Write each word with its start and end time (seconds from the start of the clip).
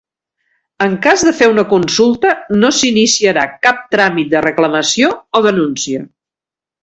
En 0.85 0.93
cas 1.01 1.25
de 1.27 1.33
fer 1.41 1.49
una 1.51 1.65
consulta, 1.73 2.31
no 2.63 2.71
s'iniciarà 2.79 3.43
cap 3.67 3.83
tràmit 3.95 4.31
de 4.33 4.41
reclamació 4.49 5.11
o 5.41 5.45
denúncia. 5.51 6.01